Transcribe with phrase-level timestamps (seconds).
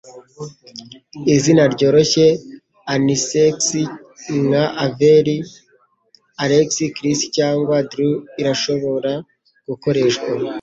[1.35, 2.27] Izina ryoroshye
[2.93, 3.57] unisex
[4.47, 5.37] nka Avery,
[6.43, 9.11] Alex, Chris cyangwa Drew, irashobora
[9.67, 10.29] gukoreshwa.